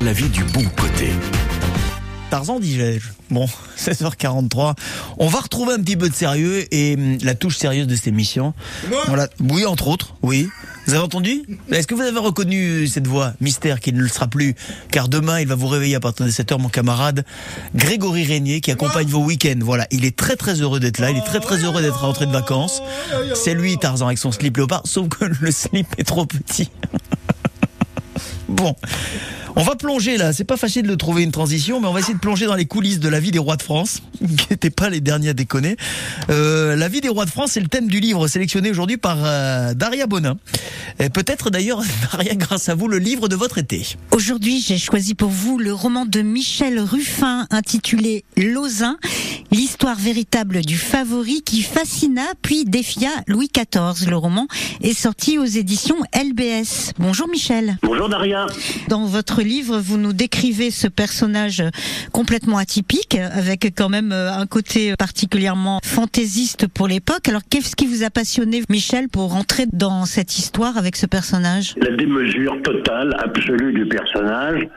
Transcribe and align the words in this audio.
La 0.00 0.12
vie 0.12 0.28
du 0.28 0.44
bon 0.44 0.62
côté. 0.76 1.10
Tarzan, 2.30 2.60
disais-je. 2.60 3.08
Bon, 3.30 3.46
16h43. 3.76 4.74
On 5.18 5.26
va 5.26 5.40
retrouver 5.40 5.72
un 5.72 5.80
petit 5.80 5.96
peu 5.96 6.08
de 6.08 6.14
sérieux 6.14 6.72
et 6.72 6.94
hum, 6.94 7.18
la 7.24 7.34
touche 7.34 7.56
sérieuse 7.56 7.88
de 7.88 7.96
cette 7.96 8.06
émission. 8.06 8.54
Voilà. 9.08 9.28
Oui, 9.40 9.66
entre 9.66 9.88
autres, 9.88 10.14
oui. 10.22 10.48
Vous 10.86 10.94
avez 10.94 11.02
entendu? 11.02 11.42
Est-ce 11.72 11.88
que 11.88 11.96
vous 11.96 12.02
avez 12.02 12.20
reconnu 12.20 12.86
cette 12.86 13.08
voix 13.08 13.32
mystère 13.40 13.80
qui 13.80 13.92
ne 13.92 14.00
le 14.00 14.06
sera 14.06 14.28
plus? 14.28 14.54
Car 14.92 15.08
demain, 15.08 15.40
il 15.40 15.48
va 15.48 15.56
vous 15.56 15.66
réveiller 15.66 15.96
à 15.96 16.00
partir 16.00 16.24
de 16.24 16.30
7h, 16.30 16.60
mon 16.60 16.68
camarade 16.68 17.24
Grégory 17.74 18.22
Régnier, 18.22 18.60
qui 18.60 18.70
accompagne 18.70 19.08
vos 19.08 19.24
week-ends. 19.24 19.58
Voilà, 19.62 19.88
il 19.90 20.04
est 20.04 20.16
très 20.16 20.36
très 20.36 20.60
heureux 20.60 20.78
d'être 20.78 21.00
là. 21.00 21.10
Il 21.10 21.16
est 21.16 21.26
très 21.26 21.40
très 21.40 21.64
heureux 21.64 21.82
d'être 21.82 21.98
rentré 22.02 22.26
de 22.26 22.32
vacances. 22.32 22.82
C'est 23.34 23.54
lui, 23.54 23.76
Tarzan, 23.78 24.06
avec 24.06 24.18
son 24.18 24.30
slip 24.30 24.58
léopard, 24.58 24.82
sauf 24.84 25.08
que 25.08 25.24
le 25.40 25.50
slip 25.50 25.88
est 25.98 26.04
trop 26.04 26.24
petit. 26.24 26.70
Bon. 28.48 28.74
On 29.60 29.64
va 29.64 29.74
plonger 29.74 30.18
là, 30.18 30.32
c'est 30.32 30.44
pas 30.44 30.56
facile 30.56 30.86
de 30.86 30.94
trouver 30.94 31.24
une 31.24 31.32
transition, 31.32 31.80
mais 31.80 31.88
on 31.88 31.92
va 31.92 31.98
essayer 31.98 32.14
de 32.14 32.20
plonger 32.20 32.46
dans 32.46 32.54
les 32.54 32.66
coulisses 32.66 33.00
de 33.00 33.08
la 33.08 33.18
vie 33.18 33.32
des 33.32 33.40
rois 33.40 33.56
de 33.56 33.62
France, 33.62 34.04
qui 34.20 34.46
n'étaient 34.50 34.70
pas 34.70 34.88
les 34.88 35.00
derniers 35.00 35.30
à 35.30 35.32
déconner. 35.32 35.76
Euh, 36.30 36.76
la 36.76 36.86
vie 36.86 37.00
des 37.00 37.08
rois 37.08 37.24
de 37.24 37.30
France, 37.30 37.50
c'est 37.54 37.60
le 37.60 37.66
thème 37.66 37.88
du 37.88 37.98
livre 37.98 38.28
sélectionné 38.28 38.70
aujourd'hui 38.70 38.98
par 38.98 39.18
euh, 39.24 39.74
Daria 39.74 40.06
Bonin. 40.06 40.36
Et 41.00 41.10
peut-être 41.10 41.50
d'ailleurs, 41.50 41.82
Daria, 42.12 42.36
grâce 42.36 42.68
à 42.68 42.76
vous, 42.76 42.86
le 42.86 42.98
livre 42.98 43.28
de 43.28 43.34
votre 43.34 43.58
été. 43.58 43.84
Aujourd'hui, 44.12 44.62
j'ai 44.64 44.78
choisi 44.78 45.16
pour 45.16 45.30
vous 45.30 45.58
le 45.58 45.72
roman 45.72 46.06
de 46.06 46.20
Michel 46.20 46.78
Ruffin 46.78 47.48
intitulé 47.50 48.24
Lausanne, 48.36 48.96
l'histoire 49.88 50.06
véritable 50.06 50.60
du 50.60 50.76
favori 50.76 51.40
qui 51.42 51.62
fascina 51.62 52.20
puis 52.42 52.64
défia 52.66 53.08
Louis 53.26 53.48
XIV. 53.48 54.10
Le 54.10 54.16
roman 54.16 54.46
est 54.82 54.92
sorti 54.92 55.38
aux 55.38 55.44
éditions 55.44 55.96
LBS. 56.14 56.92
Bonjour 56.98 57.26
Michel. 57.28 57.78
Bonjour 57.82 58.10
Daria. 58.10 58.46
Dans 58.88 59.06
votre 59.06 59.40
livre, 59.40 59.78
vous 59.78 59.96
nous 59.96 60.12
décrivez 60.12 60.70
ce 60.70 60.88
personnage 60.88 61.62
complètement 62.12 62.58
atypique, 62.58 63.14
avec 63.14 63.72
quand 63.76 63.88
même 63.88 64.12
euh, 64.12 64.30
un 64.30 64.46
côté 64.46 64.94
particulièrement 64.98 65.80
fantaisiste 65.82 66.66
pour 66.66 66.86
l'époque. 66.86 67.28
Alors, 67.28 67.42
qu'est-ce 67.48 67.74
qui 67.74 67.86
vous 67.86 68.02
a 68.02 68.10
passionné, 68.10 68.62
Michel, 68.68 69.08
pour 69.08 69.32
rentrer 69.32 69.64
dans 69.72 70.04
cette 70.04 70.36
histoire 70.38 70.76
avec 70.76 70.96
ce 70.96 71.06
personnage? 71.06 71.74
La 71.80 71.96
démesure 71.96 72.60
totale, 72.62 73.16
absolue 73.22 73.72
du 73.72 73.86
personnage. 73.86 74.68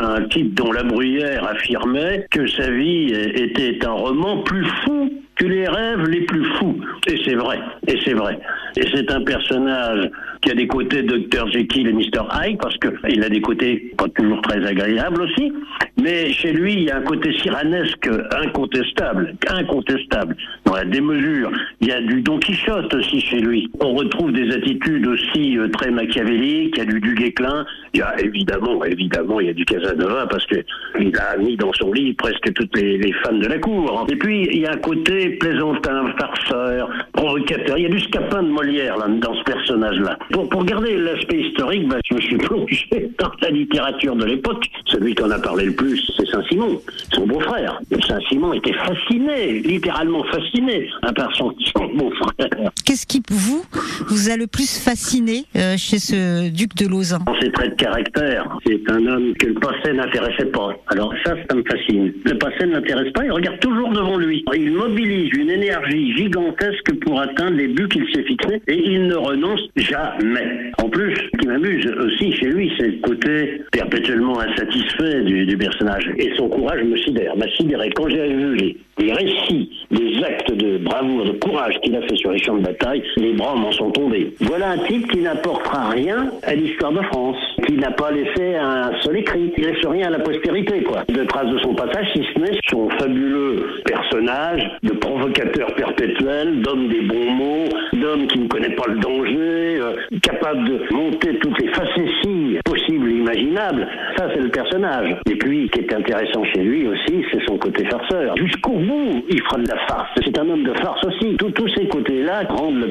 Un 0.00 0.22
type 0.28 0.54
dont 0.54 0.72
la 0.72 0.82
bruyère 0.82 1.46
affirmait 1.46 2.26
que 2.30 2.46
sa 2.46 2.70
vie 2.70 3.12
était 3.12 3.84
un 3.84 3.92
roman 3.92 4.38
plus 4.38 4.64
fou 4.84 5.10
que 5.36 5.46
les 5.46 5.66
rêves 5.66 6.08
les 6.08 6.22
plus 6.22 6.44
fous. 6.56 6.80
Et 7.08 7.20
c'est 7.24 7.34
vrai, 7.34 7.58
et 7.86 7.98
c'est 8.04 8.14
vrai. 8.14 8.38
Et 8.76 8.86
c'est 8.94 9.10
un 9.10 9.22
personnage 9.22 10.10
qui 10.42 10.50
a 10.50 10.54
des 10.54 10.66
côtés 10.66 11.02
Dr 11.02 11.48
Jekyll 11.52 11.88
et 11.88 11.92
Mr 11.92 12.26
Hyde, 12.32 12.58
parce 12.60 12.76
qu'il 12.76 13.24
a 13.24 13.28
des 13.28 13.40
côtés 13.40 13.92
pas 13.96 14.08
toujours 14.08 14.42
très 14.42 14.64
agréables 14.66 15.22
aussi, 15.22 15.52
mais 16.00 16.32
chez 16.32 16.52
lui, 16.52 16.72
il 16.74 16.82
y 16.84 16.90
a 16.90 16.98
un 16.98 17.02
côté 17.02 17.32
siranesque 17.38 18.10
incontestable, 18.36 19.34
incontestable, 19.48 20.36
dans 20.64 20.74
la 20.74 20.84
démesure. 20.84 21.50
Il 21.80 21.88
y 21.88 21.92
a 21.92 22.00
du 22.00 22.22
Don 22.22 22.38
Quichotte 22.38 22.92
aussi 22.92 23.20
chez 23.20 23.38
lui. 23.38 23.70
On 23.80 23.94
retrouve 23.94 24.32
des 24.32 24.52
attitudes 24.52 25.06
aussi 25.06 25.58
euh, 25.58 25.68
très 25.68 25.90
machiavéliques, 25.90 26.74
il 26.76 26.78
y 26.78 26.82
a 26.82 26.86
du 26.86 27.00
Duguay-Clin, 27.00 27.64
il 27.94 28.00
y 28.00 28.02
a 28.02 28.20
évidemment, 28.20 28.84
évidemment, 28.84 29.38
il 29.40 29.46
y 29.46 29.50
a 29.50 29.54
du 29.54 29.64
Casanova, 29.64 30.26
parce 30.26 30.46
que 30.46 30.56
il 30.98 31.16
a 31.18 31.36
mis 31.36 31.56
dans 31.56 31.72
son 31.74 31.92
lit 31.92 32.14
presque 32.14 32.52
toutes 32.52 32.76
les 32.76 33.12
femmes 33.24 33.38
de 33.38 33.46
la 33.46 33.58
cour. 33.58 34.06
Et 34.10 34.16
puis, 34.16 34.48
il 34.50 34.60
y 34.60 34.66
a 34.66 34.72
un 34.72 34.76
côté 34.76 35.30
plaisantin, 35.30 36.12
farceur, 36.18 36.90
provocateur. 37.22 37.78
Il 37.78 37.82
y 37.84 37.86
a 37.86 37.88
du 37.88 38.00
scapin 38.00 38.42
de 38.42 38.48
Molière 38.48 38.96
là, 38.96 39.06
dans 39.08 39.34
ce 39.34 39.42
personnage-là. 39.44 40.18
Pour, 40.32 40.48
pour 40.48 40.64
garder 40.64 40.96
l'aspect 40.96 41.40
historique, 41.40 41.88
bah, 41.88 41.98
je 42.10 42.14
me 42.16 42.20
suis 42.20 42.36
plongé 42.48 43.10
dans 43.18 43.30
la 43.40 43.50
littérature 43.50 44.16
de 44.16 44.24
l'époque. 44.24 44.66
Celui 44.86 45.14
qui 45.14 45.22
en 45.22 45.30
a 45.30 45.38
parlé 45.38 45.66
le 45.66 45.74
plus, 45.74 46.00
c'est 46.16 46.26
Saint-Simon, 46.26 46.80
son 47.12 47.26
beau-frère. 47.26 47.80
Saint-Simon 48.08 48.54
était 48.54 48.72
fasciné, 48.72 49.60
littéralement 49.60 50.24
fasciné, 50.24 50.88
par 51.14 51.34
son, 51.36 51.54
son 51.74 51.86
beau-frère. 51.94 52.48
Qu'est-ce 52.84 53.06
qui, 53.06 53.22
vous, 53.30 53.64
vous 54.08 54.30
a 54.30 54.36
le 54.36 54.46
plus 54.46 54.78
fasciné 54.78 55.44
euh, 55.56 55.76
chez 55.76 55.98
ce 55.98 56.50
duc 56.50 56.74
de 56.74 56.88
Lausanne 56.88 57.24
Ses 57.40 57.52
traits 57.52 57.70
de 57.70 57.76
caractère, 57.76 58.58
c'est 58.66 58.90
un 58.90 59.06
homme 59.06 59.34
que 59.34 59.46
le 59.46 59.54
passé 59.54 59.92
n'intéressait 59.92 60.46
pas. 60.46 60.76
Alors 60.88 61.14
ça, 61.24 61.34
ça 61.48 61.56
me 61.56 61.62
fascine. 61.62 62.12
Le 62.24 62.36
passé 62.38 62.66
ne 62.66 62.72
l'intéresse 62.72 63.12
pas, 63.12 63.24
il 63.24 63.32
regarde 63.32 63.60
toujours 63.60 63.90
devant 63.90 64.16
lui. 64.16 64.44
Il 64.54 64.72
mobilise 64.72 65.30
une 65.34 65.50
énergie 65.50 66.16
gigantesque 66.16 66.92
pour 67.04 67.11
atteindre 67.18 67.56
les 67.56 67.68
buts 67.68 67.88
qu'il 67.88 68.04
s'est 68.12 68.22
fixés 68.22 68.62
et 68.68 68.76
il 68.76 69.06
ne 69.06 69.14
renonce 69.14 69.60
jamais. 69.76 70.72
En 70.82 70.88
plus, 70.88 71.14
ce 71.14 71.38
qui 71.38 71.46
m'amuse 71.46 71.86
aussi 71.86 72.32
chez 72.32 72.46
lui, 72.46 72.72
c'est 72.78 72.88
le 72.88 73.00
côté 73.00 73.62
perpétuellement 73.72 74.40
insatisfait 74.40 75.22
du, 75.22 75.56
personnage. 75.56 76.10
Et 76.18 76.32
son 76.36 76.48
courage 76.48 76.82
me 76.84 76.96
sidère, 76.96 77.36
m'a 77.36 77.48
sidéré. 77.56 77.90
Quand 77.94 78.08
j'ai 78.08 78.28
vu 78.28 78.56
les, 78.56 78.76
les 78.98 79.12
récits, 79.12 79.70
les 79.90 80.22
actes 80.24 80.52
de 80.52 80.78
bravoure, 80.78 81.24
de 81.24 81.32
courage 81.32 81.78
qu'il 81.82 81.94
a 81.96 82.02
fait 82.02 82.16
sur 82.16 82.32
les 82.32 82.38
champs 82.38 82.56
de 82.56 82.62
bataille, 82.62 83.02
les 83.16 83.32
bras 83.32 83.54
m'en 83.54 83.72
sont 83.72 83.90
tombés. 83.90 84.34
Voilà 84.40 84.70
un 84.70 84.78
type 84.78 85.10
qui 85.10 85.18
n'apportera 85.18 85.90
rien 85.90 86.30
à 86.42 86.54
l'histoire 86.54 86.92
de 86.92 87.02
France, 87.02 87.51
qui 87.66 87.74
n'a 87.76 87.90
pas 87.90 88.10
laissé 88.10 88.54
un 88.56 88.90
seul 89.00 89.16
écrit, 89.18 89.52
il 89.56 89.64
laisse 89.64 89.84
rien 89.86 90.08
à 90.08 90.10
la 90.10 90.18
postérité, 90.20 90.82
quoi. 90.82 91.04
De 91.08 91.24
traces 91.24 91.48
de 91.50 91.58
son 91.58 91.74
passage, 91.74 92.06
si 92.14 92.22
ce 92.34 92.38
n'est 92.40 92.58
son 92.68 92.88
fabuleux 92.90 93.66
personnage 93.84 94.70
de 94.82 94.92
provocateur 94.92 95.74
perpétuel, 95.74 96.60
d'homme 96.62 96.88
des 96.88 97.00
bons 97.02 97.30
mots, 97.30 97.68
d'homme 97.94 98.26
qui 98.26 98.38
ne 98.40 98.48
connaît 98.48 98.74
pas 98.74 98.84
le 98.88 98.98
danger, 98.98 99.78
euh, 99.80 99.94
capable 100.22 100.64
de 100.68 100.94
monter 100.94 101.38
toutes 101.38 101.60
les 101.60 101.68
facéties 101.68 102.58
possibles 102.64 103.10
et 103.10 103.14
imaginables. 103.14 103.86
Ça, 104.16 104.28
c'est 104.34 104.40
le 104.40 104.48
personnage. 104.50 105.16
Et 105.30 105.36
puis, 105.36 105.66
ce 105.72 105.78
qui 105.78 105.84
est 105.86 105.94
intéressant 105.94 106.44
chez 106.44 106.60
lui 106.62 106.86
aussi, 106.88 107.24
c'est 107.32 107.42
son 107.46 107.56
côté 107.58 107.84
farceur. 107.84 108.36
Jusqu'au 108.36 108.72
bout, 108.72 109.24
il 109.28 109.40
fera 109.42 109.58
de 109.58 109.68
la 109.68 109.78
farce. 109.88 110.08
C'est 110.24 110.38
un 110.38 110.48
homme 110.48 110.64
de 110.64 110.74
farce 110.74 111.04
aussi. 111.04 111.36
Tous- 111.36 111.50
tous 111.50 111.68
ces 111.76 111.86
côtés-là 111.88 112.42
rendent 112.48 112.80
le 112.80 112.88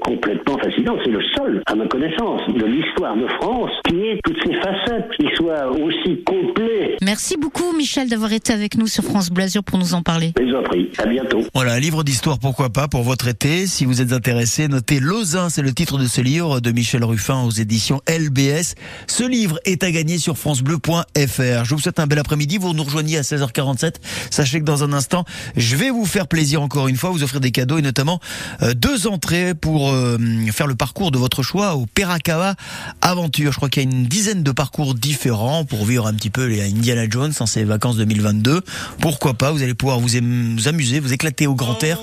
complètement 0.00 0.58
fascinant. 0.58 0.96
C'est 1.04 1.10
le 1.10 1.22
seul, 1.36 1.62
à 1.66 1.74
ma 1.74 1.86
connaissance, 1.86 2.42
de 2.48 2.66
l'histoire 2.66 3.16
de 3.16 3.26
France 3.40 3.70
qui 3.88 4.08
ait 4.08 4.20
toutes 4.24 4.42
ces 4.44 4.54
facettes, 4.54 5.10
qui 5.18 5.26
soit 5.34 5.70
aussi 5.70 6.22
complet. 6.24 6.77
Merci 7.02 7.36
beaucoup, 7.36 7.76
Michel, 7.76 8.08
d'avoir 8.08 8.32
été 8.32 8.52
avec 8.52 8.76
nous 8.76 8.86
sur 8.86 9.04
France 9.04 9.30
Blasure 9.30 9.62
pour 9.62 9.78
nous 9.78 9.94
en 9.94 10.02
parler. 10.02 10.32
Les 10.38 10.50
ai 10.50 10.62
pris. 10.62 10.90
À 10.98 11.06
bientôt. 11.06 11.42
Voilà, 11.54 11.74
un 11.74 11.80
livre 11.80 12.02
d'histoire, 12.02 12.38
pourquoi 12.38 12.70
pas, 12.70 12.88
pour 12.88 13.02
votre 13.02 13.28
été. 13.28 13.66
Si 13.66 13.84
vous 13.84 14.00
êtes 14.00 14.12
intéressé, 14.12 14.68
notez 14.68 15.00
Lausanne, 15.00 15.50
c'est 15.50 15.62
le 15.62 15.72
titre 15.72 15.98
de 15.98 16.06
ce 16.06 16.20
livre 16.20 16.60
de 16.60 16.72
Michel 16.72 17.04
Ruffin 17.04 17.42
aux 17.42 17.50
éditions 17.50 18.00
LBS. 18.08 18.74
Ce 19.06 19.24
livre 19.24 19.58
est 19.64 19.82
à 19.84 19.90
gagner 19.90 20.18
sur 20.18 20.36
francebleu.fr. 20.36 21.64
Je 21.64 21.74
vous 21.74 21.80
souhaite 21.80 22.00
un 22.00 22.06
bel 22.06 22.18
après-midi. 22.18 22.58
Vous 22.58 22.72
nous 22.72 22.84
rejoignez 22.84 23.18
à 23.18 23.22
16h47. 23.22 23.94
Sachez 24.30 24.60
que 24.60 24.64
dans 24.64 24.84
un 24.84 24.92
instant, 24.92 25.24
je 25.56 25.76
vais 25.76 25.90
vous 25.90 26.06
faire 26.06 26.26
plaisir 26.26 26.62
encore 26.62 26.88
une 26.88 26.96
fois, 26.96 27.10
vous 27.10 27.22
offrir 27.22 27.40
des 27.40 27.50
cadeaux 27.50 27.78
et 27.78 27.82
notamment 27.82 28.20
euh, 28.62 28.74
deux 28.74 29.06
entrées 29.06 29.54
pour 29.54 29.90
euh, 29.90 30.18
faire 30.52 30.66
le 30.66 30.74
parcours 30.74 31.10
de 31.10 31.18
votre 31.18 31.42
choix 31.42 31.74
au 31.76 31.86
Perakawa 31.86 32.54
Aventure. 33.02 33.52
Je 33.52 33.56
crois 33.56 33.68
qu'il 33.68 33.82
y 33.82 33.86
a 33.86 33.90
une 33.90 34.04
dizaine 34.06 34.42
de 34.42 34.50
parcours 34.50 34.94
différents 34.94 35.64
pour 35.64 35.84
vivre 35.84 36.06
un 36.06 36.14
petit 36.14 36.30
peu 36.30 36.46
les 36.46 36.62
Indiana 36.78 37.06
Jones 37.10 37.32
en 37.40 37.46
ces 37.46 37.64
vacances 37.64 37.96
2022. 37.96 38.60
Pourquoi 39.00 39.34
pas? 39.34 39.50
Vous 39.50 39.62
allez 39.62 39.74
pouvoir 39.74 39.98
vous, 39.98 40.16
amuser, 40.16 41.00
vous 41.00 41.12
éclater 41.12 41.46
au 41.46 41.54
grand 41.54 41.82
air. 41.82 41.98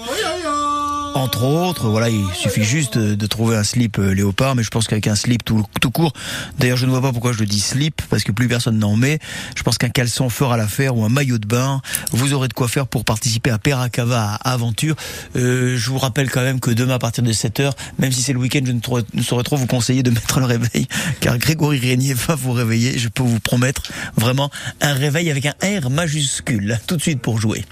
Entre 1.16 1.44
autres, 1.44 1.88
voilà, 1.88 2.10
il 2.10 2.26
suffit 2.34 2.66
juste 2.66 2.98
de 2.98 3.26
trouver 3.26 3.56
un 3.56 3.64
slip 3.64 4.00
euh, 4.00 4.14
léopard, 4.14 4.54
mais 4.54 4.64
je 4.64 4.70
pense 4.70 4.86
qu'avec 4.86 5.08
un 5.08 5.16
slip 5.16 5.46
tout, 5.46 5.64
court, 5.90 6.12
d'ailleurs 6.60 6.76
je 6.76 6.86
ne 6.86 6.92
vois 6.92 7.02
pas 7.02 7.14
pourquoi 7.14 7.32
je 7.32 7.46
dis 7.46 7.62
slip, 7.62 8.02
parce 8.10 8.24
que 8.24 8.34
plus 8.34 8.50
personne 8.50 8.78
n'en 8.78 8.98
met, 8.98 9.20
je 9.56 9.64
pense 9.64 9.78
qu'un 9.78 9.88
caleçon 9.88 10.28
fera 10.30 10.58
l'affaire 10.58 10.98
ou 10.98 11.06
un 11.06 11.10
maillot 11.10 11.38
de 11.38 11.48
bain, 11.48 11.82
vous 12.12 12.34
aurez 12.34 12.50
de 12.50 12.54
quoi 12.54 12.68
faire 12.68 12.86
pour 12.86 13.06
participer 13.06 13.50
à 13.50 13.58
Peracava 13.58 14.34
Aventure. 14.44 14.98
Euh, 15.38 15.78
je 15.78 15.90
vous 15.90 16.00
rappelle 16.00 16.30
quand 16.30 16.44
même 16.44 16.60
que 16.60 16.72
demain 16.72 16.96
à 16.96 17.00
partir 17.00 17.24
de 17.24 17.32
7h, 17.32 17.72
même 17.98 18.12
si 18.12 18.22
c'est 18.22 18.34
le 18.34 18.40
week-end, 18.40 18.64
je 18.66 18.74
ne, 18.74 18.80
ne 19.14 19.24
saurais 19.24 19.44
trop 19.44 19.56
vous 19.56 19.68
conseiller 19.68 20.04
de 20.04 20.10
mettre 20.12 20.42
le 20.42 20.48
réveil, 20.48 20.86
car 21.22 21.38
Grégory 21.38 21.80
Régnier 21.80 22.14
va 22.14 22.36
vous 22.36 22.52
réveiller, 22.52 22.98
je 22.98 23.08
peux 23.08 23.24
vous 23.24 23.40
promettre 23.40 23.84
vraiment 24.18 24.52
un 24.82 24.92
réveil 24.92 25.32
avec 25.32 25.46
un 25.46 25.54
R 25.62 25.90
majuscule, 25.90 26.78
tout 26.88 26.98
de 26.98 27.02
suite 27.02 27.22
pour 27.22 27.40
jouer. 27.40 27.64